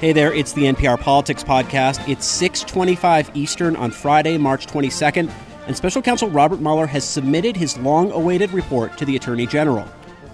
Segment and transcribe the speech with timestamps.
[0.00, 2.08] Hey there, it's the NPR Politics Podcast.
[2.08, 5.28] It's 625 Eastern on Friday, March 22nd,
[5.66, 9.84] and Special Counsel Robert Mueller has submitted his long-awaited report to the Attorney General.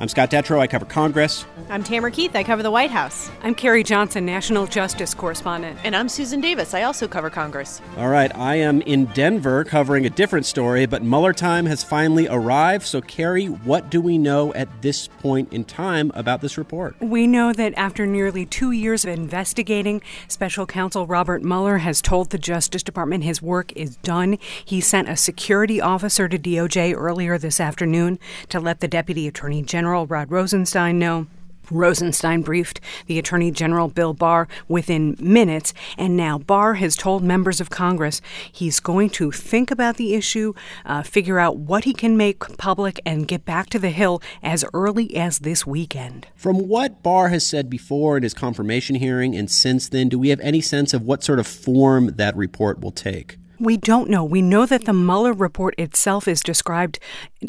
[0.01, 0.59] I'm Scott Detrow.
[0.59, 1.47] I cover Congress.
[1.71, 2.35] I'm Tamara Keith.
[2.35, 3.31] I cover the White House.
[3.45, 5.79] I'm Carrie Johnson, National Justice Correspondent.
[5.85, 6.75] And I'm Susan Davis.
[6.75, 7.81] I also cover Congress.
[7.97, 12.27] All right, I am in Denver covering a different story, but Mueller time has finally
[12.29, 12.85] arrived.
[12.87, 16.97] So, Carrie, what do we know at this point in time about this report?
[17.01, 22.31] We know that after nearly two years of investigating, Special Counsel Robert Mueller has told
[22.31, 24.39] the Justice Department his work is done.
[24.65, 29.63] He sent a security officer to DOJ earlier this afternoon to let the Deputy Attorney
[29.63, 31.27] General Rod Rosenstein know.
[31.71, 37.61] Rosenstein briefed the Attorney General Bill Barr within minutes, and now Barr has told members
[37.61, 38.21] of Congress
[38.53, 40.53] he's going to think about the issue,
[40.85, 44.65] uh, figure out what he can make public, and get back to the Hill as
[44.75, 46.27] early as this weekend.
[46.35, 50.29] From what Barr has said before in his confirmation hearing and since then, do we
[50.29, 53.39] have any sense of what sort of form that report will take?
[53.61, 54.25] We don't know.
[54.25, 56.99] We know that the Mueller report itself is described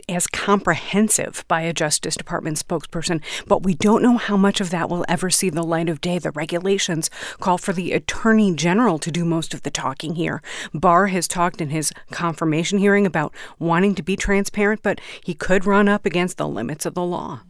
[0.07, 4.87] as comprehensive by a Justice Department spokesperson, but we don't know how much of that
[4.87, 6.19] will ever see the light of day.
[6.19, 10.43] The regulations call for the Attorney General to do most of the talking here.
[10.73, 15.65] Barr has talked in his confirmation hearing about wanting to be transparent, but he could
[15.65, 17.41] run up against the limits of the law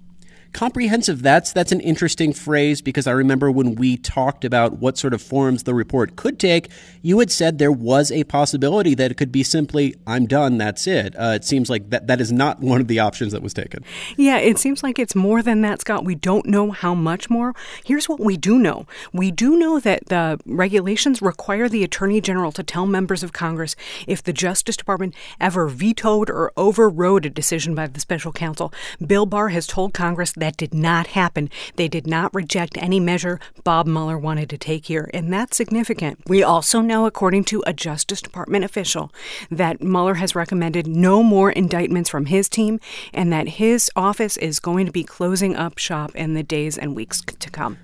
[0.56, 5.14] comprehensive that's that's an interesting phrase because i remember when we talked about what sort
[5.14, 6.70] of forms the report could take
[7.02, 10.88] you had said there was a possibility that it could be simply i'm done that's
[10.88, 11.16] it.
[11.16, 13.84] Uh, it seems like that that is not one of the options that was taken.
[14.16, 16.06] Yeah it seems like it's more than that scott.
[16.06, 17.54] We don't know how much more.
[17.84, 18.86] Here's what we do know.
[19.12, 23.76] We do know that the regulations require the attorney general to tell members of congress
[24.08, 28.74] if the justice department ever vetoed or overrode a decision by the special counsel.
[29.06, 31.50] Bill barr has told congress that that did not happen.
[31.76, 36.20] They did not reject any measure Bob Mueller wanted to take here, and that's significant.
[36.28, 39.12] We also know, according to a Justice Department official,
[39.50, 42.80] that Mueller has recommended no more indictments from his team
[43.12, 46.96] and that his office is going to be closing up shop in the days and
[46.96, 47.80] weeks to come.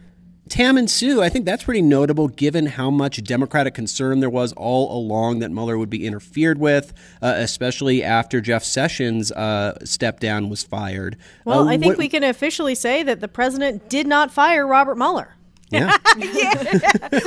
[0.51, 4.51] Tam and Sue, I think that's pretty notable given how much Democratic concern there was
[4.51, 6.91] all along that Mueller would be interfered with,
[7.21, 11.15] uh, especially after Jeff Sessions' uh, step down was fired.
[11.45, 14.67] Well, uh, I think what, we can officially say that the president did not fire
[14.67, 15.35] Robert Mueller.
[15.69, 15.97] Yeah.
[16.17, 16.79] yeah.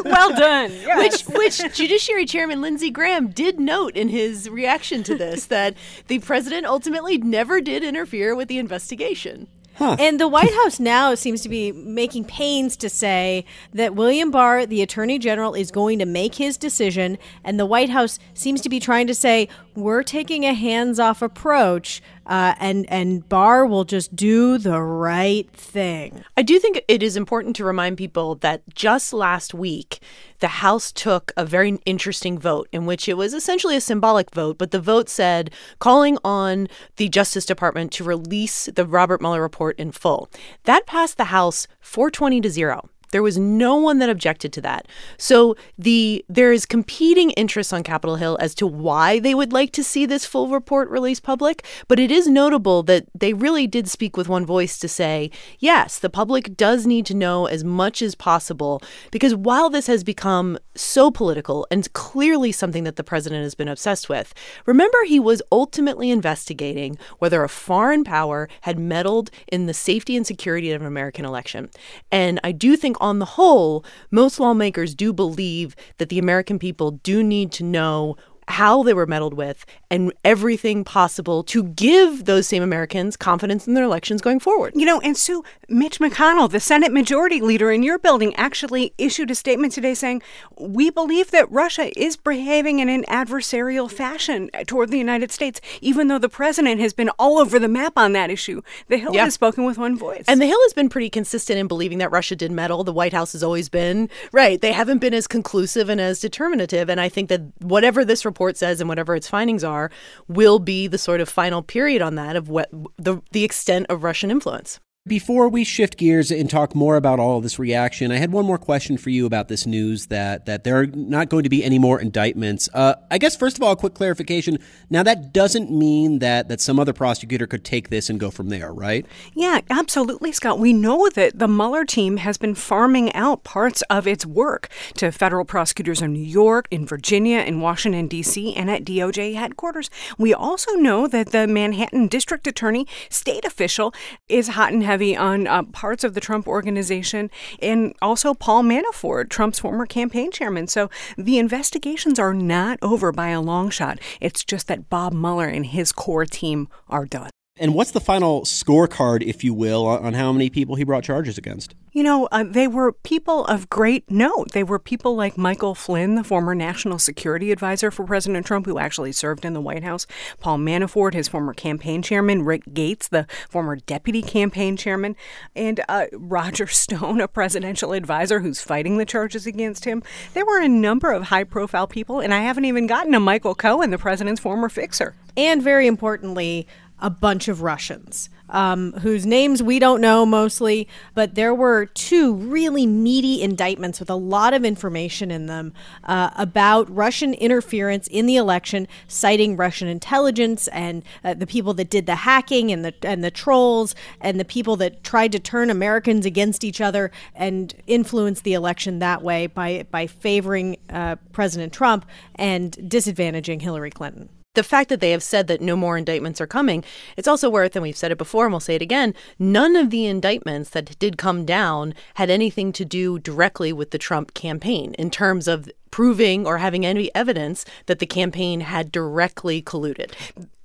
[0.05, 0.71] well done.
[0.71, 1.27] Yes.
[1.27, 5.75] Which which Judiciary Chairman Lindsey Graham did note in his reaction to this that
[6.09, 9.49] the president ultimately never did interfere with the investigation.
[9.77, 9.97] Huh.
[9.99, 14.67] And the White House now seems to be making pains to say that William Barr,
[14.67, 17.19] the Attorney General, is going to make his decision.
[17.43, 21.23] And the White House seems to be trying to say, we're taking a hands off
[21.23, 26.25] approach uh, and and Barr will just do the right thing.
[26.37, 30.01] I do think it is important to remind people that just last week
[30.41, 34.59] the House took a very interesting vote in which it was essentially a symbolic vote,
[34.59, 39.79] but the vote said calling on the Justice Department to release the Robert Mueller report
[39.79, 40.31] in full.
[40.65, 42.89] That passed the House 420 to 0.
[43.15, 44.89] There was no one that objected to that.
[45.19, 49.71] So the there is competing interests on Capitol Hill as to why they would like
[49.75, 53.87] to see this full report released public, but it is notable that they really did
[53.87, 55.31] speak with one voice to say,
[55.61, 58.83] yes, the public does need to know as much as possible
[59.13, 63.69] because while this has become so political and clearly something that the president has been
[63.69, 64.35] obsessed with,
[64.67, 70.27] remember he was ultimately investigating whether a foreign power had meddled in the safety and
[70.27, 71.71] security of an American election.
[72.11, 76.93] And I do think on the whole, most lawmakers do believe that the American people
[76.93, 78.17] do need to know
[78.49, 83.75] how they were meddled with, and everything possible to give those same Americans confidence in
[83.75, 84.73] their elections going forward.
[84.77, 89.31] You know, and Sue, Mitch McConnell, the Senate Majority Leader in your building, actually issued
[89.31, 90.23] a statement today saying,
[90.59, 96.09] We believe that Russia is behaving in an adversarial fashion toward the United States, even
[96.09, 98.63] though the president has been all over the map on that issue.
[98.89, 99.25] The Hill yeah.
[99.25, 100.25] has spoken with one voice.
[100.29, 102.85] And the Hill has been pretty consistent in believing that Russia did meddle.
[102.85, 106.89] The White House has always been, right, they haven't been as conclusive and as determinative.
[106.89, 109.91] And I think that whatever this report says and whatever its findings are
[110.29, 114.03] will be the sort of final period on that of what the the extent of
[114.03, 114.81] Russian influence.
[115.07, 118.57] Before we shift gears and talk more about all this reaction, I had one more
[118.57, 121.79] question for you about this news that that there are not going to be any
[121.79, 122.71] more indictments.
[122.73, 124.59] Uh, I guess first of all, a quick clarification.
[124.89, 128.49] Now that doesn't mean that that some other prosecutor could take this and go from
[128.49, 129.05] there, right?
[129.35, 130.59] Yeah, absolutely, Scott.
[130.59, 135.13] We know that the Mueller team has been farming out parts of its work to
[135.13, 139.91] federal prosecutors in New York, in Virginia, in Washington D.C., and at DOJ headquarters.
[140.17, 143.93] We also know that the Manhattan District Attorney, state official,
[144.31, 147.29] is hot and heavy heavy on uh, parts of the Trump organization
[147.61, 150.69] and also Paul Manafort, Trump's former campaign chairman.
[150.69, 150.89] So
[151.19, 153.99] the investigations are not over by a long shot.
[154.21, 157.34] It's just that Bob Mueller and his core team are done.
[157.57, 161.39] And what's the final scorecard, if you will, on how many people he brought charges
[161.39, 161.77] against?
[161.93, 164.51] You know, uh, they were people of great note.
[164.51, 168.81] They were people like Michael Flynn, the former national security advisor for President Trump, who
[168.81, 170.05] actually served in the White House,
[170.41, 175.15] Paul Manafort, his former campaign chairman, Rick Gates, the former deputy campaign chairman,
[175.55, 180.03] and uh, Roger Stone, a presidential advisor who's fighting the charges against him.
[180.33, 183.55] There were a number of high profile people, and I haven't even gotten to Michael
[183.55, 185.15] Cohen, the president's former fixer.
[185.37, 186.67] And very importantly,
[187.01, 188.31] a bunch of Russians.
[188.51, 194.11] Um, whose names we don't know mostly, but there were two really meaty indictments with
[194.11, 195.73] a lot of information in them
[196.05, 201.89] uh, about Russian interference in the election, citing Russian intelligence and uh, the people that
[201.89, 205.71] did the hacking and the and the trolls and the people that tried to turn
[205.71, 211.73] Americans against each other and influence the election that way by by favoring uh, President
[211.73, 212.05] Trump
[212.35, 216.47] and disadvantaging Hillary Clinton the fact that they have said that no more indictments are
[216.47, 216.85] coming,
[217.17, 219.91] it's also worth, and we've said it before and we'll say it again, none of
[219.91, 224.95] the indictments that did come down had anything to do directly with the Trump campaign
[224.95, 230.13] in terms of proving or having any evidence that the campaign had directly colluded.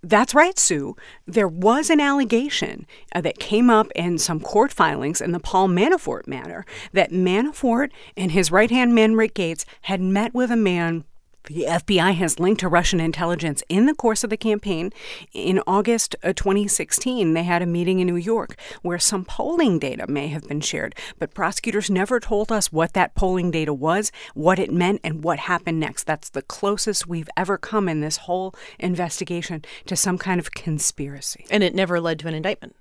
[0.02, 0.96] That's right, Sue.
[1.28, 5.68] There was an allegation uh, that came up in some court filings in the Paul
[5.68, 10.56] Manafort matter that Manafort and his right hand man, Rick Gates, had met with a
[10.56, 11.04] man
[11.46, 14.92] the FBI has linked to Russian intelligence in the course of the campaign.
[15.34, 20.28] In August 2016, they had a meeting in New York where some polling data may
[20.28, 24.72] have been shared, but prosecutors never told us what that polling data was, what it
[24.72, 26.04] meant, and what happened next.
[26.04, 31.46] That's the closest we've ever come in this whole investigation to some kind of conspiracy.
[31.50, 32.76] And it never led to an indictment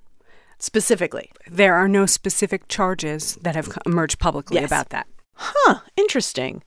[0.59, 1.31] specifically.
[1.49, 4.67] There are no specific charges that have emerged publicly yes.
[4.67, 5.07] about that.
[5.35, 6.63] Huh, interesting.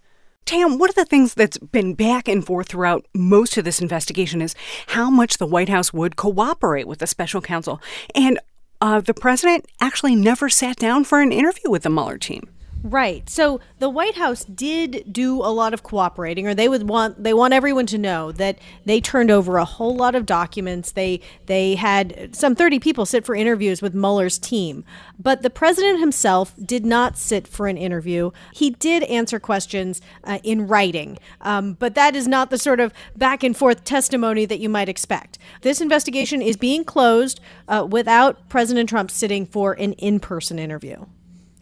[0.45, 4.41] Tam, one of the things that's been back and forth throughout most of this investigation
[4.41, 4.55] is
[4.87, 7.81] how much the White House would cooperate with the special counsel.
[8.15, 8.39] And
[8.81, 12.49] uh, the president actually never sat down for an interview with the Mueller team.
[12.83, 13.29] Right.
[13.29, 17.33] So the White House did do a lot of cooperating, or they would want they
[17.33, 20.91] want everyone to know that they turned over a whole lot of documents.
[20.91, 24.83] They they had some thirty people sit for interviews with Mueller's team,
[25.19, 28.31] but the president himself did not sit for an interview.
[28.51, 32.93] He did answer questions uh, in writing, um, but that is not the sort of
[33.15, 35.37] back and forth testimony that you might expect.
[35.61, 41.05] This investigation is being closed uh, without President Trump sitting for an in person interview.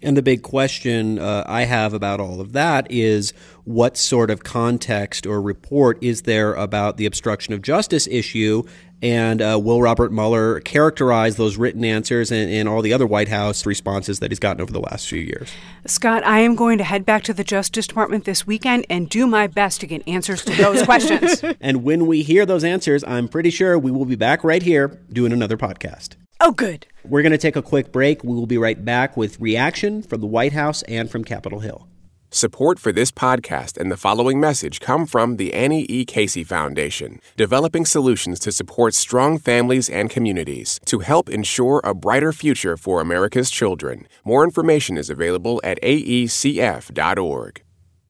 [0.02, 3.34] And the big question uh, I have about all of that is
[3.66, 8.64] what sort of context or report is there about the obstruction of justice issue?
[9.02, 13.30] And uh, will Robert Mueller characterize those written answers and, and, all the other White
[13.30, 15.50] House responses that he's gotten over the last few years?
[15.86, 19.26] Scott, I am going to head back to the Justice Department this weekend and do
[19.26, 21.44] my best to get answers to those questions.
[21.62, 25.00] And when we hear those answers, I'm pretty sure we will be back right here
[25.12, 26.16] doing another podcast.
[26.42, 26.88] Oh, good.
[27.04, 28.24] We're going to take a quick break.
[28.24, 31.88] We will be right back with reaction from the White House and from Capitol Hill.
[32.32, 36.06] Support for this podcast and the following message come from the Annie E.
[36.06, 42.32] Casey Foundation, developing solutions to support strong families and communities to help ensure a brighter
[42.32, 44.08] future for America's children.
[44.24, 47.64] More information is available at aecf.org.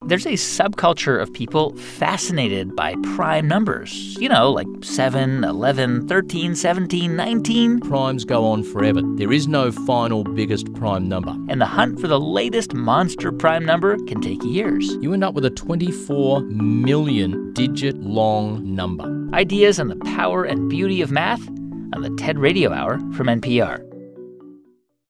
[0.05, 4.15] There's a subculture of people fascinated by prime numbers.
[4.17, 7.81] You know, like 7, 11, 13, 17, 19.
[7.81, 9.01] Primes go on forever.
[9.17, 11.35] There is no final biggest prime number.
[11.49, 14.87] And the hunt for the latest monster prime number can take years.
[15.01, 19.35] You end up with a 24 million digit long number.
[19.35, 21.45] Ideas on the power and beauty of math
[21.93, 23.85] on the TED Radio Hour from NPR.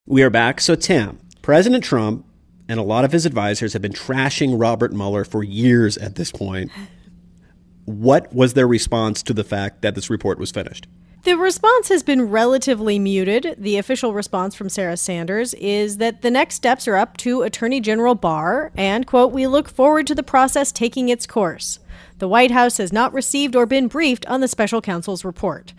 [0.08, 0.60] We are back.
[0.60, 2.26] So, Tim, President Trump
[2.70, 6.32] and a lot of his advisors have been trashing Robert Mueller for years at this
[6.32, 6.72] point.
[7.86, 10.88] What was their response to the fact that this report was finished?
[11.24, 13.56] The response has been relatively muted.
[13.58, 17.82] The official response from Sarah Sanders is that the next steps are up to Attorney
[17.82, 21.80] General Barr, and, quote, we look forward to the process taking its course.
[22.20, 25.74] The White House has not received or been briefed on the special counsel's report.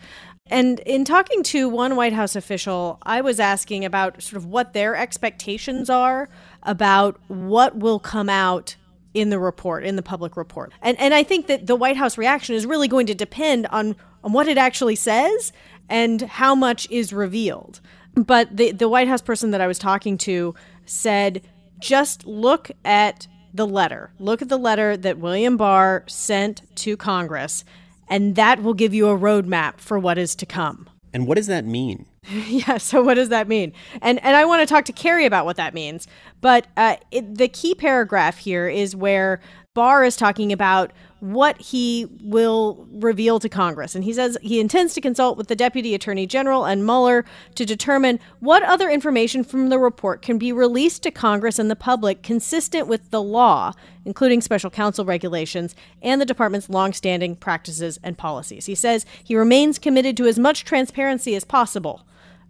[0.51, 4.73] And in talking to one White House official, I was asking about sort of what
[4.73, 6.27] their expectations are
[6.63, 8.75] about what will come out
[9.13, 10.73] in the report, in the public report.
[10.81, 13.95] And and I think that the White House reaction is really going to depend on
[14.25, 15.53] on what it actually says
[15.89, 17.79] and how much is revealed.
[18.13, 20.53] But the the White House person that I was talking to
[20.85, 21.41] said
[21.79, 24.11] just look at the letter.
[24.19, 27.63] Look at the letter that William Barr sent to Congress
[28.11, 30.87] and that will give you a roadmap for what is to come.
[31.13, 32.05] And what does that mean?
[32.47, 33.73] yeah, so what does that mean?
[34.01, 36.07] And and I want to talk to Carrie about what that means.
[36.41, 39.41] But uh, it, the key paragraph here is where
[39.73, 40.91] Barr is talking about
[41.21, 43.93] what he will reveal to Congress.
[43.93, 47.63] And he says he intends to consult with the Deputy Attorney General and Mueller to
[47.63, 52.23] determine what other information from the report can be released to Congress and the public
[52.23, 53.71] consistent with the law,
[54.03, 58.65] including special counsel regulations and the department's longstanding practices and policies.
[58.65, 62.03] He says he remains committed to as much transparency as possible.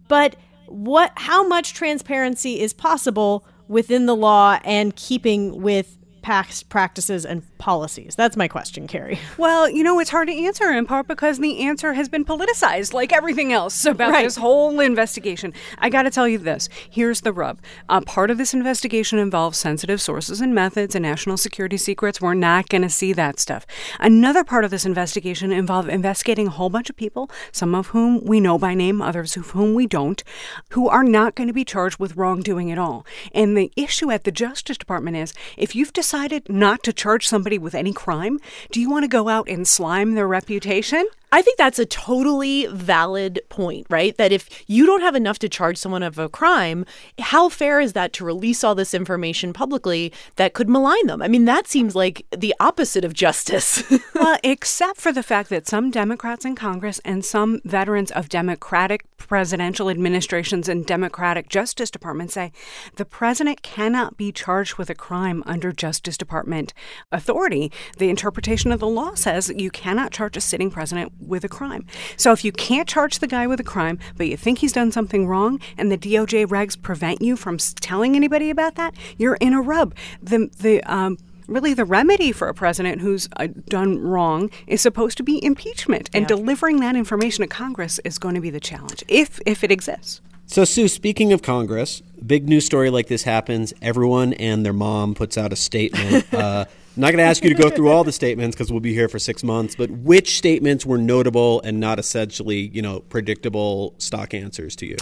[0.08, 0.36] But
[0.66, 7.42] what how much transparency is possible within the law and keeping with past practices and
[7.58, 8.14] policies?
[8.16, 9.18] That's my question, Carrie.
[9.38, 12.92] Well, you know, it's hard to answer in part because the answer has been politicized
[12.92, 14.22] like everything else about Right.
[14.24, 15.52] this whole investigation.
[15.78, 16.68] I got to tell you this.
[16.88, 17.58] Here's the rub.
[17.88, 22.20] Uh, part of this investigation involves sensitive sources and methods and national security secrets.
[22.20, 23.66] We're not going to see that stuff.
[23.98, 28.24] Another part of this investigation involved investigating a whole bunch of people, some of whom
[28.24, 30.22] we know by name, others of whom we don't,
[30.70, 33.04] who are not going to be charged with wrongdoing at all.
[33.34, 36.11] And the issue at the Justice Department is if you've decided
[36.48, 38.38] not to charge somebody with any crime,
[38.70, 41.06] do you want to go out and slime their reputation?
[41.32, 44.14] I think that's a totally valid point, right?
[44.18, 46.84] That if you don't have enough to charge someone of a crime,
[47.18, 51.22] how fair is that to release all this information publicly that could malign them?
[51.22, 53.82] I mean, that seems like the opposite of justice.
[54.14, 59.06] well, except for the fact that some Democrats in Congress and some veterans of Democratic
[59.16, 62.52] presidential administrations and Democratic Justice Departments say
[62.96, 66.74] the president cannot be charged with a crime under Justice Department
[67.10, 67.72] authority.
[67.96, 71.86] The interpretation of the law says you cannot charge a sitting president with a crime.
[72.16, 74.92] So if you can't charge the guy with a crime, but you think he's done
[74.92, 79.52] something wrong and the DOJ regs prevent you from telling anybody about that, you're in
[79.52, 79.94] a rub.
[80.22, 85.16] The, the, um, Really, the remedy for a president who's uh, done wrong is supposed
[85.16, 89.04] to be impeachment, and delivering that information to Congress is going to be the challenge,
[89.08, 90.20] if if it exists.
[90.46, 93.72] So, Sue, speaking of Congress, big news story like this happens.
[93.80, 96.32] Everyone and their mom puts out a statement.
[96.34, 98.80] uh, I'm not going to ask you to go through all the statements because we'll
[98.80, 99.74] be here for six months.
[99.74, 104.98] But which statements were notable and not essentially, you know, predictable stock answers to you?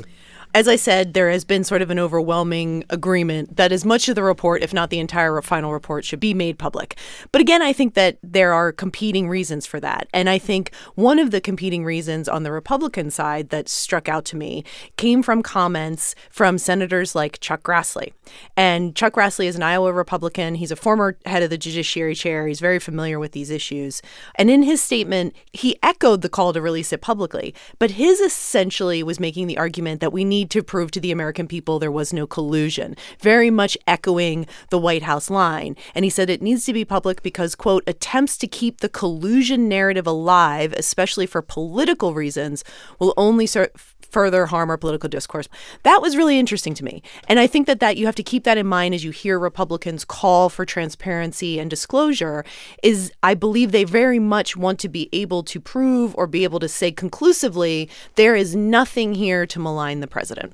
[0.53, 4.17] As I said, there has been sort of an overwhelming agreement that as much of
[4.17, 6.99] the report, if not the entire final report, should be made public.
[7.31, 10.09] But again, I think that there are competing reasons for that.
[10.13, 14.25] And I think one of the competing reasons on the Republican side that struck out
[14.27, 14.65] to me
[14.97, 18.13] came from comments from senators like Chuck Grassley.
[18.57, 20.57] And Chuck Grassley is an Iowa Republican.
[20.57, 22.49] He's a former head of the Judiciary Chair.
[22.49, 24.03] He's very familiar with these issues.
[24.35, 27.55] And in his statement, he echoed the call to release it publicly.
[27.79, 31.47] But his essentially was making the argument that we need to prove to the American
[31.47, 35.77] people there was no collusion, very much echoing the White House line.
[35.95, 39.69] And he said it needs to be public because, quote, attempts to keep the collusion
[39.69, 42.65] narrative alive, especially for political reasons,
[42.99, 43.71] will only serve
[44.11, 45.49] further harm our political discourse.
[45.83, 47.03] That was really interesting to me.
[47.29, 49.39] And I think that that you have to keep that in mind as you hear
[49.39, 52.45] Republicans call for transparency and disclosure
[52.83, 56.61] is I believe they very much want to be able to prove or be able
[56.61, 60.53] to say conclusively there is nothing here to malign the president.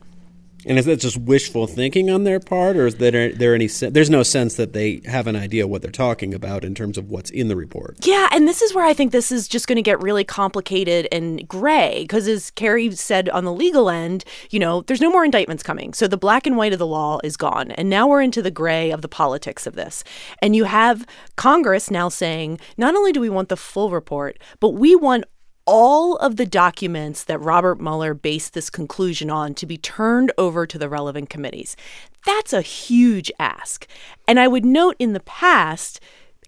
[0.66, 3.68] And is that just wishful thinking on their part, or is there there any?
[3.68, 7.08] There's no sense that they have an idea what they're talking about in terms of
[7.08, 8.04] what's in the report.
[8.04, 11.06] Yeah, and this is where I think this is just going to get really complicated
[11.12, 15.24] and gray because, as Carrie said on the legal end, you know, there's no more
[15.24, 15.94] indictments coming.
[15.94, 17.70] So the black and white of the law is gone.
[17.72, 20.02] And now we're into the gray of the politics of this.
[20.42, 21.06] And you have
[21.36, 25.24] Congress now saying, not only do we want the full report, but we want
[25.66, 30.66] all of the documents that Robert Mueller based this conclusion on to be turned over
[30.66, 31.76] to the relevant committees.
[32.24, 33.86] That's a huge ask.
[34.28, 36.00] And I would note in the past,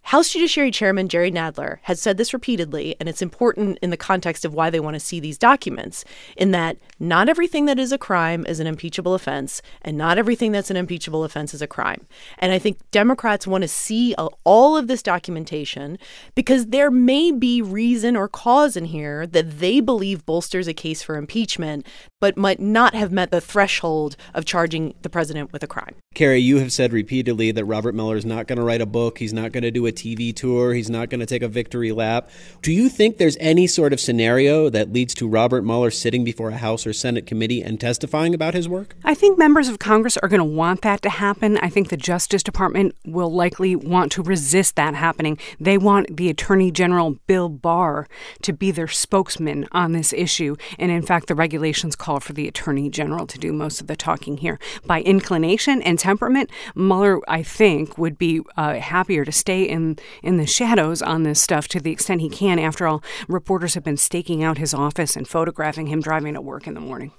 [0.08, 4.46] House Judiciary Chairman Jerry Nadler has said this repeatedly, and it's important in the context
[4.46, 6.02] of why they want to see these documents,
[6.34, 10.50] in that not everything that is a crime is an impeachable offense, and not everything
[10.50, 12.06] that's an impeachable offense is a crime.
[12.38, 15.98] And I think Democrats want to see all of this documentation
[16.34, 21.02] because there may be reason or cause in here that they believe bolsters a case
[21.02, 21.86] for impeachment,
[22.18, 25.96] but might not have met the threshold of charging the president with a crime.
[26.14, 29.18] Carrie, you have said repeatedly that Robert Mueller is not going to write a book.
[29.18, 30.72] He's not going to do a TV tour.
[30.72, 32.30] He's not going to take a victory lap.
[32.62, 36.50] Do you think there's any sort of scenario that leads to Robert Mueller sitting before
[36.50, 38.94] a House or Senate committee and testifying about his work?
[39.04, 41.58] I think members of Congress are going to want that to happen.
[41.58, 45.38] I think the Justice Department will likely want to resist that happening.
[45.58, 48.08] They want the Attorney General, Bill Barr,
[48.42, 50.56] to be their spokesman on this issue.
[50.78, 53.96] And in fact, the regulations call for the Attorney General to do most of the
[53.96, 54.58] talking here.
[54.86, 59.98] By inclination and temperament, Mueller, I think, would be uh, happier to stay in in
[60.22, 62.58] in the shadows on this stuff to the extent he can.
[62.58, 66.66] After all, reporters have been staking out his office and photographing him driving to work
[66.66, 67.12] in the morning.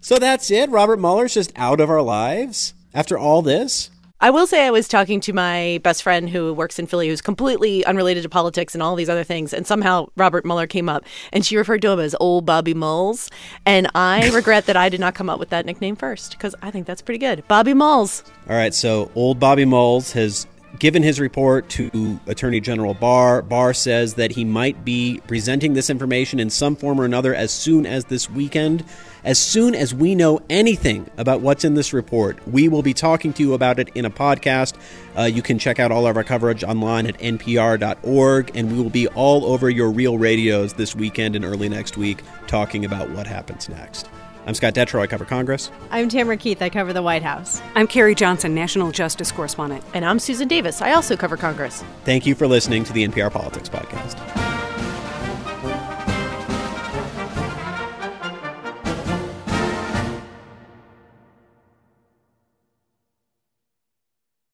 [0.00, 0.70] So that's it.
[0.70, 3.90] Robert Mueller's just out of our lives after all this.
[4.20, 7.20] I will say I was talking to my best friend who works in Philly, who's
[7.20, 11.04] completely unrelated to politics and all these other things, and somehow Robert Mueller came up,
[11.32, 13.30] and she referred to him as Old Bobby Moles,
[13.64, 16.72] and I regret that I did not come up with that nickname first because I
[16.72, 18.24] think that's pretty good, Bobby Moles.
[18.50, 20.48] All right, so old Bobby Moles has
[20.78, 23.42] given his report to Attorney General Barr.
[23.42, 27.50] Barr says that he might be presenting this information in some form or another as
[27.50, 28.84] soon as this weekend.
[29.24, 33.32] As soon as we know anything about what's in this report, we will be talking
[33.34, 34.74] to you about it in a podcast.
[35.16, 38.90] Uh, you can check out all of our coverage online at npr.org, and we will
[38.90, 43.26] be all over your real radios this weekend and early next week talking about what
[43.26, 44.08] happens next.
[44.48, 45.02] I'm Scott Detrow.
[45.02, 45.70] I cover Congress.
[45.90, 46.62] I'm Tamara Keith.
[46.62, 47.60] I cover the White House.
[47.74, 49.84] I'm Carrie Johnson, National Justice Correspondent.
[49.92, 50.80] And I'm Susan Davis.
[50.80, 51.84] I also cover Congress.
[52.06, 54.57] Thank you for listening to the NPR Politics Podcast.